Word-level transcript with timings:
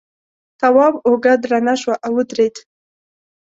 تواب 0.59 0.93
اوږه 1.07 1.33
درنه 1.41 1.73
شوه 1.81 1.95
او 2.05 2.13
ودرېد. 2.17 2.55